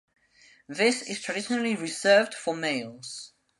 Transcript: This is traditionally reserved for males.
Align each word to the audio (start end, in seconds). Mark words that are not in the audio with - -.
This 0.67 1.03
is 1.03 1.21
traditionally 1.21 1.75
reserved 1.75 2.33
for 2.33 2.55
males. 2.55 3.33